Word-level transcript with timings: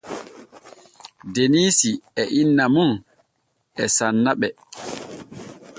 Deniisi 1.33 1.91
e 2.21 2.23
inna 2.41 2.65
mum 2.73 2.91
e 3.81 3.83
sanna 3.95 4.31
ɓe. 4.39 4.47